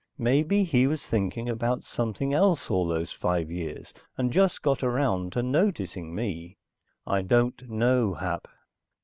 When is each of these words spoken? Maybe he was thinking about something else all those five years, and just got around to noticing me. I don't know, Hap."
Maybe 0.17 0.63
he 0.63 0.87
was 0.87 1.05
thinking 1.05 1.47
about 1.47 1.83
something 1.83 2.33
else 2.33 2.71
all 2.71 2.87
those 2.87 3.11
five 3.11 3.51
years, 3.51 3.93
and 4.17 4.33
just 4.33 4.63
got 4.63 4.81
around 4.81 5.31
to 5.33 5.43
noticing 5.43 6.15
me. 6.15 6.57
I 7.05 7.21
don't 7.21 7.69
know, 7.69 8.15
Hap." 8.15 8.47